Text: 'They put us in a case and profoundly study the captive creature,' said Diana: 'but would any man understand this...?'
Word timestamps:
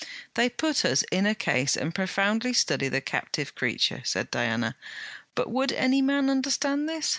'They 0.33 0.49
put 0.49 0.83
us 0.83 1.03
in 1.11 1.27
a 1.27 1.35
case 1.35 1.77
and 1.77 1.93
profoundly 1.93 2.53
study 2.53 2.87
the 2.87 2.99
captive 2.99 3.53
creature,' 3.53 4.01
said 4.03 4.31
Diana: 4.31 4.75
'but 5.35 5.51
would 5.51 5.71
any 5.71 6.01
man 6.01 6.27
understand 6.27 6.89
this...?' 6.89 7.09